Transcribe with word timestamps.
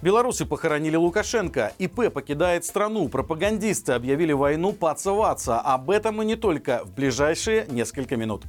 Белорусы 0.00 0.46
похоронили 0.46 0.94
Лукашенко. 0.94 1.72
ИП 1.80 2.12
покидает 2.12 2.64
страну. 2.64 3.08
Пропагандисты 3.08 3.94
объявили 3.94 4.32
войну 4.32 4.72
паца-ваца. 4.72 5.58
Об 5.58 5.90
этом 5.90 6.22
и 6.22 6.24
не 6.24 6.36
только 6.36 6.84
в 6.84 6.94
ближайшие 6.94 7.66
несколько 7.68 8.16
минут. 8.16 8.44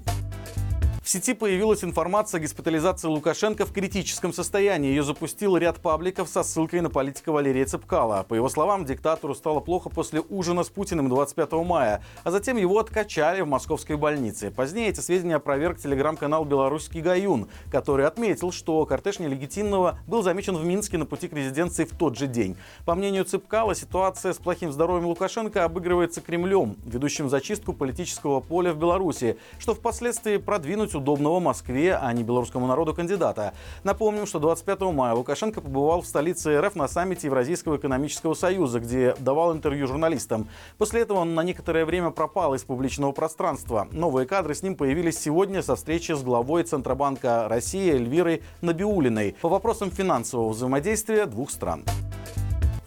В 1.10 1.12
сети 1.12 1.34
появилась 1.34 1.84
информация 1.84 2.38
о 2.38 2.42
госпитализации 2.42 3.08
Лукашенко 3.08 3.66
в 3.66 3.74
критическом 3.74 4.32
состоянии. 4.32 4.90
Ее 4.90 5.02
запустил 5.02 5.58
ряд 5.58 5.80
пабликов 5.80 6.30
со 6.30 6.44
ссылкой 6.44 6.82
на 6.82 6.92
политика 6.92 7.32
Валерия 7.32 7.66
Цепкала. 7.66 8.28
По 8.30 8.36
его 8.36 8.48
словам, 8.48 8.86
диктатору 8.86 9.34
стало 9.34 9.60
плохо 9.60 9.90
после 9.90 10.22
ужина 10.30 10.64
с 10.64 10.70
Путиным 10.70 11.10
25 11.10 11.52
мая, 11.66 12.04
а 12.24 12.30
затем 12.30 12.58
его 12.58 12.78
откачали 12.78 13.42
в 13.42 13.48
московской 13.48 13.98
больнице. 13.98 14.52
Позднее 14.52 14.90
эти 14.90 15.00
сведения 15.00 15.38
опроверг 15.38 15.80
телеграм-канал 15.80 16.46
«Белорусский 16.46 17.02
Гаюн», 17.02 17.48
который 17.72 18.06
отметил, 18.06 18.52
что 18.52 18.86
кортеж 18.86 19.18
нелегитимного 19.18 19.98
был 20.06 20.22
замечен 20.22 20.58
в 20.58 20.64
Минске 20.64 21.00
на 21.00 21.08
пути 21.08 21.28
к 21.28 21.34
резиденции 21.34 21.86
в 21.86 21.98
тот 21.98 22.20
же 22.20 22.28
день. 22.28 22.56
По 22.86 22.94
мнению 22.94 23.26
Цепкала, 23.26 23.74
ситуация 23.74 24.32
с 24.32 24.38
плохим 24.38 24.72
здоровьем 24.72 25.08
Лукашенко 25.08 25.64
обыгрывается 25.64 26.22
Кремлем, 26.22 26.78
ведущим 26.86 27.30
зачистку 27.30 27.74
политического 27.74 28.42
поля 28.42 28.74
в 28.74 28.78
Беларуси, 28.78 29.40
что 29.58 29.74
впоследствии 29.74 30.38
продвинуть 30.38 30.99
удобного 31.00 31.40
Москве, 31.40 31.96
а 31.96 32.14
не 32.14 32.24
белорусскому 32.24 32.68
народу 32.68 32.94
кандидата. 32.94 33.54
Напомним, 33.84 34.26
что 34.26 34.40
25 34.40 34.82
мая 34.94 35.14
Лукашенко 35.14 35.62
побывал 35.62 36.02
в 36.02 36.06
столице 36.06 36.60
РФ 36.62 36.76
на 36.76 36.88
саммите 36.88 37.28
Евразийского 37.28 37.78
экономического 37.78 38.34
союза, 38.36 38.80
где 38.80 39.16
давал 39.20 39.54
интервью 39.54 39.88
журналистам. 39.88 40.48
После 40.78 41.02
этого 41.02 41.20
он 41.20 41.34
на 41.36 41.42
некоторое 41.42 41.86
время 41.86 42.12
пропал 42.12 42.54
из 42.54 42.64
публичного 42.64 43.12
пространства. 43.12 43.88
Новые 43.92 44.28
кадры 44.28 44.54
с 44.54 44.62
ним 44.62 44.76
появились 44.76 45.20
сегодня 45.20 45.64
со 45.64 45.76
встречи 45.76 46.12
с 46.12 46.22
главой 46.22 46.64
Центробанка 46.64 47.48
России 47.50 47.92
Эльвирой 47.92 48.44
Набиулиной 48.62 49.36
по 49.42 49.50
вопросам 49.50 49.92
финансового 49.92 50.50
взаимодействия 50.50 51.26
двух 51.26 51.50
стран. 51.52 51.84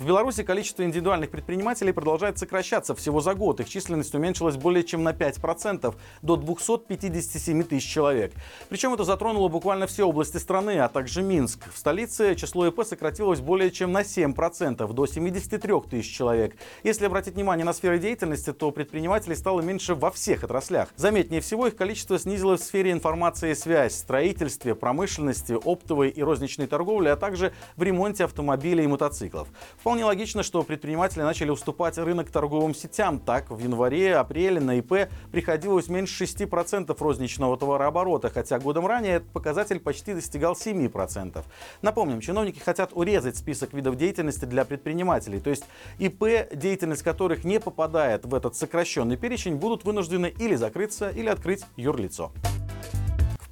В 0.03 0.05
Беларуси 0.05 0.43
количество 0.43 0.83
индивидуальных 0.83 1.31
предпринимателей 1.31 1.93
продолжает 1.93 2.37
сокращаться. 2.37 2.93
Всего 2.97 3.21
за 3.21 3.35
год 3.35 3.61
их 3.61 3.69
численность 3.69 4.13
уменьшилась 4.17 4.57
более 4.57 4.83
чем 4.83 5.05
на 5.05 5.11
5%, 5.11 5.95
до 6.23 6.37
257 6.37 7.63
тысяч 7.63 7.89
человек. 7.89 8.33
Причем 8.69 8.93
это 8.93 9.05
затронуло 9.05 9.47
буквально 9.47 9.87
все 9.87 10.03
области 10.03 10.39
страны, 10.39 10.81
а 10.81 10.89
также 10.89 11.23
Минск. 11.23 11.73
В 11.73 11.79
столице 11.79 12.35
число 12.35 12.67
ИП 12.67 12.85
сократилось 12.85 13.39
более 13.39 13.71
чем 13.71 13.93
на 13.93 14.01
7%, 14.01 14.93
до 14.93 15.07
73 15.07 15.73
тысяч 15.89 16.13
человек. 16.13 16.57
Если 16.83 17.07
обратить 17.07 17.35
внимание 17.35 17.65
на 17.65 17.73
сферы 17.73 18.01
деятельности, 18.01 18.53
то 18.53 18.73
предпринимателей 18.73 19.37
стало 19.37 19.61
меньше 19.61 19.95
во 19.95 20.11
всех 20.11 20.43
отраслях. 20.43 20.89
Заметнее 20.97 21.41
всего, 21.41 21.69
их 21.69 21.77
количество 21.77 22.19
снизилось 22.19 22.63
в 22.63 22.65
сфере 22.65 22.91
информации 22.91 23.53
и 23.53 23.55
связь, 23.55 23.95
строительстве, 23.95 24.75
промышленности, 24.75 25.53
оптовой 25.53 26.09
и 26.09 26.21
розничной 26.25 26.67
торговли, 26.67 27.07
а 27.07 27.15
также 27.15 27.53
в 27.77 27.85
ремонте 27.85 28.25
автомобилей 28.25 28.83
и 28.83 28.89
мотоциклов. 28.89 29.47
Вполне 29.79 29.92
логично, 30.01 30.43
что 30.43 30.63
предприниматели 30.63 31.21
начали 31.21 31.51
уступать 31.51 31.99
рынок 31.99 32.31
торговым 32.31 32.75
сетям. 32.75 33.21
Так, 33.21 33.51
в 33.51 33.59
январе-апреле 33.59 34.61
на 34.61 34.79
ИП 34.79 35.11
приходилось 35.31 35.89
меньше 35.89 36.25
6% 36.25 36.97
розничного 36.99 37.59
товарооборота, 37.59 38.31
хотя 38.31 38.59
годом 38.59 38.87
ранее 38.87 39.17
этот 39.17 39.29
показатель 39.29 39.79
почти 39.79 40.15
достигал 40.15 40.55
7%. 40.55 41.45
Напомним, 41.83 42.21
чиновники 42.21 42.59
хотят 42.59 42.91
урезать 42.95 43.37
список 43.37 43.75
видов 43.75 43.97
деятельности 43.97 44.47
для 44.47 44.65
предпринимателей, 44.65 45.39
то 45.39 45.51
есть 45.51 45.65
ИП, 45.99 46.25
деятельность 46.55 47.03
которых 47.03 47.45
не 47.45 47.61
попадает 47.61 48.25
в 48.25 48.35
этот 48.35 48.57
сокращенный 48.57 49.19
перечень, 49.19 49.57
будут 49.57 49.85
вынуждены 49.85 50.33
или 50.39 50.55
закрыться, 50.55 51.11
или 51.11 51.29
открыть 51.29 51.65
юрлицо. 51.77 52.33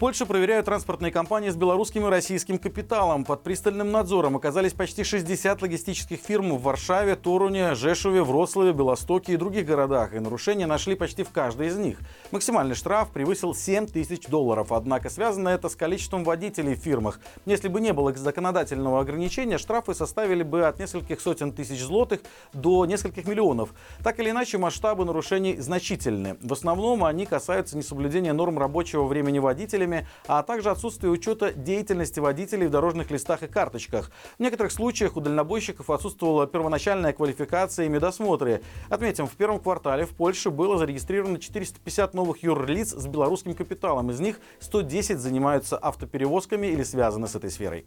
Польше 0.00 0.24
проверяют 0.24 0.64
транспортные 0.64 1.12
компании 1.12 1.50
с 1.50 1.56
белорусским 1.56 2.06
и 2.06 2.08
российским 2.08 2.56
капиталом. 2.56 3.26
Под 3.26 3.42
пристальным 3.42 3.92
надзором 3.92 4.34
оказались 4.34 4.72
почти 4.72 5.04
60 5.04 5.60
логистических 5.60 6.18
фирм 6.18 6.56
в 6.56 6.62
Варшаве, 6.62 7.16
Торуне, 7.16 7.74
Жешуве, 7.74 8.22
Вроцлаве, 8.22 8.72
Белостоке 8.72 9.34
и 9.34 9.36
других 9.36 9.66
городах. 9.66 10.14
И 10.14 10.18
нарушения 10.18 10.64
нашли 10.64 10.94
почти 10.94 11.22
в 11.22 11.28
каждой 11.28 11.66
из 11.66 11.76
них. 11.76 11.98
Максимальный 12.30 12.74
штраф 12.74 13.10
превысил 13.10 13.54
7 13.54 13.88
тысяч 13.88 14.26
долларов. 14.26 14.72
Однако 14.72 15.10
связано 15.10 15.50
это 15.50 15.68
с 15.68 15.76
количеством 15.76 16.24
водителей 16.24 16.76
в 16.76 16.78
фирмах. 16.78 17.20
Если 17.44 17.68
бы 17.68 17.82
не 17.82 17.92
было 17.92 18.10
законодательного 18.14 19.00
ограничения, 19.00 19.58
штрафы 19.58 19.92
составили 19.92 20.42
бы 20.42 20.66
от 20.66 20.78
нескольких 20.78 21.20
сотен 21.20 21.52
тысяч 21.52 21.82
злотых 21.82 22.22
до 22.54 22.86
нескольких 22.86 23.26
миллионов. 23.26 23.74
Так 24.02 24.18
или 24.18 24.30
иначе, 24.30 24.56
масштабы 24.56 25.04
нарушений 25.04 25.60
значительны. 25.60 26.38
В 26.40 26.54
основном 26.54 27.04
они 27.04 27.26
касаются 27.26 27.76
несоблюдения 27.76 28.32
норм 28.32 28.58
рабочего 28.58 29.04
времени 29.04 29.38
водителями 29.38 29.89
водителями, 29.90 30.06
а 30.26 30.42
также 30.42 30.70
отсутствие 30.70 31.10
учета 31.10 31.52
деятельности 31.52 32.20
водителей 32.20 32.66
в 32.66 32.70
дорожных 32.70 33.10
листах 33.10 33.42
и 33.42 33.46
карточках. 33.46 34.10
В 34.38 34.42
некоторых 34.42 34.72
случаях 34.72 35.16
у 35.16 35.20
дальнобойщиков 35.20 35.90
отсутствовала 35.90 36.46
первоначальная 36.46 37.12
квалификация 37.12 37.86
и 37.86 37.88
медосмотры. 37.88 38.62
Отметим, 38.88 39.26
в 39.26 39.32
первом 39.32 39.60
квартале 39.60 40.04
в 40.04 40.10
Польше 40.10 40.50
было 40.50 40.78
зарегистрировано 40.78 41.38
450 41.38 42.14
новых 42.14 42.42
юрлиц 42.42 42.92
с 42.92 43.06
белорусским 43.06 43.54
капиталом. 43.54 44.10
Из 44.10 44.20
них 44.20 44.40
110 44.60 45.18
занимаются 45.18 45.76
автоперевозками 45.76 46.68
или 46.68 46.82
связаны 46.82 47.26
с 47.26 47.34
этой 47.34 47.50
сферой. 47.50 47.86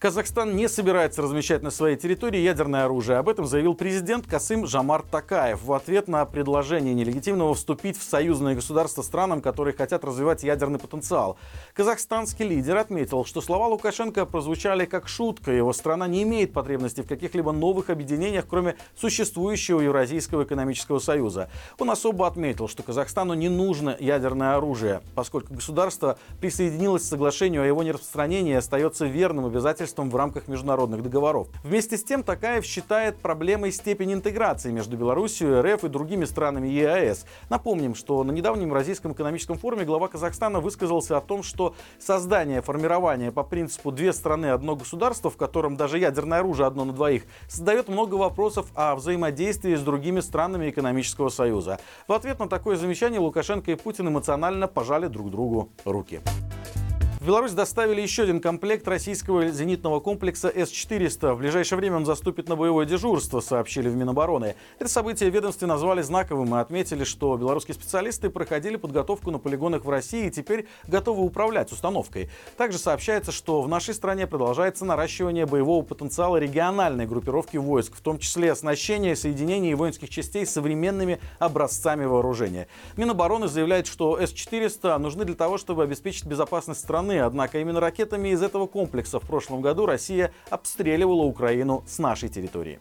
Казахстан 0.00 0.56
не 0.56 0.66
собирается 0.66 1.20
размещать 1.20 1.62
на 1.62 1.70
своей 1.70 1.94
территории 1.94 2.40
ядерное 2.40 2.86
оружие. 2.86 3.18
Об 3.18 3.28
этом 3.28 3.44
заявил 3.44 3.74
президент 3.74 4.26
Касым 4.26 4.66
Жамар 4.66 5.02
Такаев 5.02 5.62
в 5.62 5.74
ответ 5.74 6.08
на 6.08 6.24
предложение 6.24 6.94
нелегитимного 6.94 7.52
вступить 7.52 7.98
в 7.98 8.02
союзное 8.02 8.54
государство 8.54 9.02
странам, 9.02 9.42
которые 9.42 9.74
хотят 9.74 10.02
развивать 10.02 10.42
ядерный 10.42 10.78
потенциал. 10.78 11.36
Казахстанский 11.74 12.48
лидер 12.48 12.78
отметил, 12.78 13.26
что 13.26 13.42
слова 13.42 13.66
Лукашенко 13.66 14.24
прозвучали 14.24 14.86
как 14.86 15.06
шутка. 15.06 15.52
Его 15.52 15.74
страна 15.74 16.08
не 16.08 16.22
имеет 16.22 16.54
потребности 16.54 17.02
в 17.02 17.06
каких-либо 17.06 17.52
новых 17.52 17.90
объединениях, 17.90 18.46
кроме 18.48 18.76
существующего 18.96 19.82
Евразийского 19.82 20.44
экономического 20.44 20.98
союза. 20.98 21.50
Он 21.78 21.90
особо 21.90 22.26
отметил, 22.26 22.68
что 22.68 22.82
Казахстану 22.82 23.34
не 23.34 23.50
нужно 23.50 23.98
ядерное 24.00 24.56
оружие, 24.56 25.02
поскольку 25.14 25.52
государство 25.52 26.18
присоединилось 26.40 27.02
к 27.02 27.06
соглашению 27.06 27.64
о 27.64 27.66
его 27.66 27.82
нераспространении 27.82 28.52
и 28.52 28.56
остается 28.56 29.04
верным 29.04 29.44
обязательством 29.44 29.89
обязательствам 29.90 30.10
в 30.10 30.16
рамках 30.16 30.48
международных 30.48 31.02
договоров. 31.02 31.48
Вместе 31.64 31.96
с 31.96 32.04
тем, 32.04 32.22
Такаев 32.22 32.64
считает 32.64 33.16
проблемой 33.16 33.72
степень 33.72 34.12
интеграции 34.12 34.70
между 34.70 34.96
Беларусью, 34.96 35.62
РФ 35.62 35.84
и 35.84 35.88
другими 35.88 36.24
странами 36.24 36.68
ЕАЭС. 36.68 37.26
Напомним, 37.48 37.94
что 37.94 38.22
на 38.24 38.32
недавнем 38.32 38.68
Евразийском 38.68 39.12
экономическом 39.12 39.58
форуме 39.58 39.84
глава 39.84 40.08
Казахстана 40.08 40.60
высказался 40.60 41.16
о 41.16 41.20
том, 41.20 41.42
что 41.42 41.74
создание, 41.98 42.62
формирование 42.62 43.32
по 43.32 43.42
принципу 43.42 43.90
«две 43.90 44.12
страны, 44.12 44.46
одно 44.46 44.76
государство», 44.76 45.30
в 45.30 45.36
котором 45.36 45.76
даже 45.76 45.98
ядерное 45.98 46.38
оружие 46.38 46.66
одно 46.66 46.84
на 46.84 46.92
двоих, 46.92 47.24
создает 47.48 47.88
много 47.88 48.14
вопросов 48.14 48.66
о 48.74 48.94
взаимодействии 48.94 49.74
с 49.74 49.82
другими 49.82 50.20
странами 50.20 50.70
экономического 50.70 51.30
союза. 51.30 51.78
В 52.06 52.12
ответ 52.12 52.38
на 52.38 52.48
такое 52.48 52.76
замечание 52.76 53.20
Лукашенко 53.20 53.72
и 53.72 53.74
Путин 53.74 54.08
эмоционально 54.08 54.68
пожали 54.68 55.08
друг 55.08 55.30
другу 55.30 55.70
руки. 55.84 56.20
В 57.20 57.26
Беларусь 57.26 57.52
доставили 57.52 58.00
еще 58.00 58.22
один 58.22 58.40
комплект 58.40 58.88
российского 58.88 59.48
зенитного 59.48 60.00
комплекса 60.00 60.48
С-400. 60.48 61.34
В 61.34 61.40
ближайшее 61.40 61.76
время 61.78 61.96
он 61.96 62.06
заступит 62.06 62.48
на 62.48 62.56
боевое 62.56 62.86
дежурство, 62.86 63.40
сообщили 63.40 63.90
в 63.90 63.94
Минобороны. 63.94 64.54
Это 64.78 64.88
событие 64.88 65.28
ведомстве 65.28 65.66
назвали 65.66 66.00
знаковым 66.00 66.54
и 66.54 66.58
отметили, 66.58 67.04
что 67.04 67.36
белорусские 67.36 67.74
специалисты 67.74 68.30
проходили 68.30 68.76
подготовку 68.76 69.30
на 69.30 69.38
полигонах 69.38 69.84
в 69.84 69.90
России 69.90 70.28
и 70.28 70.30
теперь 70.30 70.66
готовы 70.88 71.22
управлять 71.22 71.70
установкой. 71.72 72.30
Также 72.56 72.78
сообщается, 72.78 73.32
что 73.32 73.60
в 73.60 73.68
нашей 73.68 73.92
стране 73.92 74.26
продолжается 74.26 74.86
наращивание 74.86 75.44
боевого 75.44 75.82
потенциала 75.82 76.38
региональной 76.38 77.06
группировки 77.06 77.58
войск, 77.58 77.96
в 77.96 78.00
том 78.00 78.18
числе 78.18 78.50
оснащение, 78.50 79.14
соединение 79.14 79.76
воинских 79.76 80.08
частей 80.08 80.46
современными 80.46 81.20
образцами 81.38 82.06
вооружения. 82.06 82.66
Минобороны 82.96 83.46
заявляет, 83.46 83.86
что 83.86 84.18
С-400 84.18 84.96
нужны 84.96 85.26
для 85.26 85.34
того, 85.34 85.58
чтобы 85.58 85.82
обеспечить 85.82 86.24
безопасность 86.24 86.80
страны 86.80 87.09
страны. 87.10 87.20
Однако 87.20 87.58
именно 87.58 87.80
ракетами 87.80 88.30
из 88.30 88.42
этого 88.42 88.66
комплекса 88.66 89.18
в 89.18 89.26
прошлом 89.26 89.60
году 89.60 89.86
Россия 89.86 90.32
обстреливала 90.50 91.22
Украину 91.22 91.84
с 91.86 91.98
нашей 91.98 92.28
территории. 92.28 92.80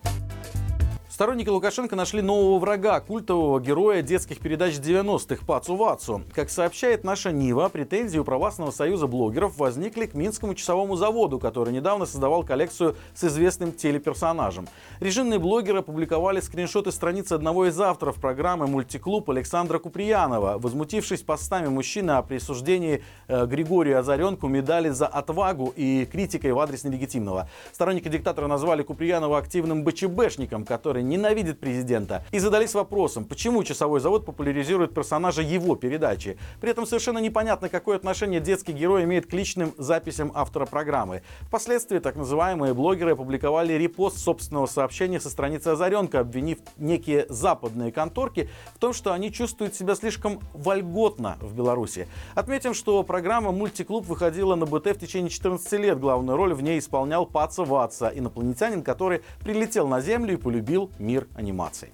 Сторонники 1.20 1.50
Лукашенко 1.50 1.98
нашли 1.98 2.22
нового 2.22 2.60
врага, 2.60 3.02
культового 3.02 3.60
героя 3.60 4.02
детских 4.02 4.40
передач 4.40 4.76
90-х 4.76 5.46
Пацу 5.46 5.76
Вацу. 5.76 6.22
Как 6.34 6.50
сообщает 6.50 7.04
наша 7.04 7.34
Нива, 7.34 7.68
претензии 7.68 8.18
у 8.18 8.24
Православного 8.24 8.72
союза 8.74 9.06
блогеров 9.06 9.58
возникли 9.58 10.06
к 10.06 10.14
Минскому 10.14 10.56
часовому 10.56 10.96
заводу, 10.96 11.38
который 11.38 11.74
недавно 11.74 12.06
создавал 12.06 12.46
коллекцию 12.46 12.96
с 13.14 13.26
известным 13.26 13.74
телеперсонажем. 13.74 14.70
Режимные 15.02 15.40
блогеры 15.40 15.80
опубликовали 15.80 16.40
скриншоты 16.40 16.94
страницы 16.94 17.34
одного 17.34 17.66
из 17.66 17.78
авторов 17.82 18.16
программы 18.16 18.68
«Мультиклуб» 18.68 19.30
Александра 19.30 19.78
Куприянова. 19.78 20.58
Возмутившись 20.58 21.24
постами 21.24 21.68
мужчины 21.68 22.12
о 22.12 22.22
присуждении 22.22 23.04
э, 23.28 23.46
Григорию 23.46 24.00
Озаренку 24.00 24.48
медали 24.48 24.88
за 24.88 25.08
отвагу 25.08 25.74
и 25.76 26.06
критикой 26.06 26.54
в 26.54 26.60
адрес 26.60 26.86
нелегитимного. 26.86 27.50
Сторонники 27.74 28.08
диктатора 28.08 28.48
назвали 28.48 28.84
Куприянова 28.84 29.38
активным 29.38 29.84
БЧБшником, 29.84 30.64
который 30.64 31.09
ненавидит 31.10 31.60
президента 31.60 32.24
и 32.32 32.40
задались 32.40 32.74
вопросом, 32.74 33.26
почему 33.26 33.64
часовой 33.64 34.00
завод 34.00 34.26
популяризирует 34.26 34.94
персонажа 34.94 35.42
его 35.42 35.76
передачи. 35.76 36.38
При 36.62 36.72
этом 36.72 36.86
совершенно 36.86 37.18
непонятно, 37.18 37.68
какое 37.68 37.98
отношение 37.98 38.40
детский 38.40 38.72
герой 38.72 39.04
имеет 39.04 39.26
к 39.26 39.34
личным 39.34 39.74
записям 39.78 40.32
автора 40.36 40.66
программы. 40.66 41.24
Впоследствии 41.42 42.00
так 42.00 42.16
называемые 42.16 42.74
блогеры 42.74 43.12
опубликовали 43.14 43.74
репост 43.74 44.20
собственного 44.20 44.68
сообщения 44.68 45.20
со 45.20 45.30
страницы 45.30 45.70
Озаренка, 45.70 46.20
обвинив 46.20 46.60
некие 46.78 47.26
западные 47.30 47.92
конторки 47.92 48.50
в 48.76 48.80
том, 48.80 48.94
что 48.94 49.12
они 49.12 49.32
чувствуют 49.32 49.76
себя 49.76 49.96
слишком 49.96 50.40
вольготно 50.54 51.38
в 51.42 51.56
Беларуси. 51.56 52.08
Отметим, 52.36 52.74
что 52.74 53.02
программа 53.04 53.52
«Мультиклуб» 53.52 54.06
выходила 54.06 54.56
на 54.56 54.66
БТ 54.66 54.88
в 54.88 55.00
течение 55.00 55.30
14 55.30 55.72
лет. 55.74 56.00
Главную 56.00 56.38
роль 56.38 56.54
в 56.54 56.62
ней 56.62 56.80
исполнял 56.80 57.26
Паца 57.26 57.64
Ватса, 57.64 58.12
инопланетянин, 58.14 58.84
который 58.84 59.22
прилетел 59.40 59.88
на 59.88 60.02
Землю 60.02 60.34
и 60.34 60.38
полюбил 60.38 60.92
мир 61.00 61.28
анимаций. 61.36 61.94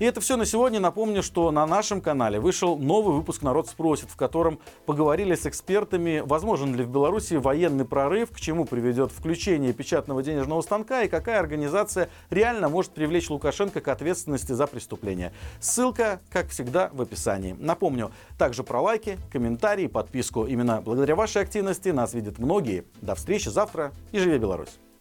И 0.00 0.04
это 0.04 0.20
все 0.20 0.36
на 0.36 0.44
сегодня. 0.44 0.80
Напомню, 0.80 1.22
что 1.22 1.52
на 1.52 1.64
нашем 1.66 2.00
канале 2.00 2.40
вышел 2.40 2.76
новый 2.76 3.14
выпуск 3.14 3.42
«Народ 3.42 3.68
спросит», 3.68 4.10
в 4.10 4.16
котором 4.16 4.58
поговорили 4.86 5.36
с 5.36 5.46
экспертами, 5.46 6.20
возможен 6.26 6.74
ли 6.74 6.82
в 6.82 6.90
Беларуси 6.90 7.34
военный 7.34 7.84
прорыв, 7.84 8.30
к 8.32 8.40
чему 8.40 8.64
приведет 8.64 9.12
включение 9.12 9.72
печатного 9.72 10.22
денежного 10.22 10.62
станка 10.62 11.02
и 11.02 11.08
какая 11.08 11.38
организация 11.38 12.10
реально 12.30 12.68
может 12.68 12.90
привлечь 12.90 13.30
Лукашенко 13.30 13.80
к 13.80 13.86
ответственности 13.86 14.50
за 14.52 14.66
преступление. 14.66 15.32
Ссылка, 15.60 16.20
как 16.28 16.48
всегда, 16.48 16.90
в 16.92 17.00
описании. 17.00 17.54
Напомню, 17.58 18.10
также 18.36 18.64
про 18.64 18.80
лайки, 18.80 19.16
комментарии, 19.30 19.86
подписку. 19.86 20.44
Именно 20.44 20.82
благодаря 20.82 21.14
вашей 21.14 21.40
активности 21.40 21.90
нас 21.90 22.14
видят 22.14 22.40
многие. 22.40 22.84
До 23.00 23.14
встречи 23.14 23.48
завтра 23.48 23.92
и 24.10 24.18
живи 24.18 24.38
Беларусь! 24.38 24.83